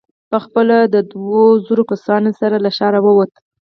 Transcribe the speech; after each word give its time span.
په 0.29 0.37
خپله 0.45 0.75
له 0.93 1.01
دوو 1.11 1.43
زرو 1.65 1.83
کسانو 1.91 2.29
سره 2.39 2.55
له 2.63 2.69
ښاره 2.77 2.99
ووت. 3.05 3.31